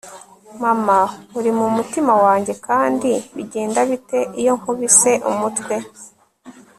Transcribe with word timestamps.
mama, 0.61 0.99
uri 1.37 1.49
mumutima 1.57 2.13
wanjye, 2.23 2.53
kandi 2.67 3.09
bigenda 3.35 3.79
bite 3.89 4.19
iyo 4.41 4.53
nkubise 4.59 5.11
umutwe 5.29 5.75